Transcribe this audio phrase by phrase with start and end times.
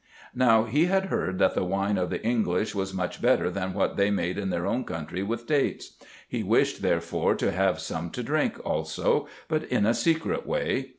[0.33, 3.97] Now he had heard that the wine of the English was much better than what
[3.97, 5.93] they made in their own country with dates;
[6.27, 10.89] he wished, therefore, to have some to drink also, but in a secret way.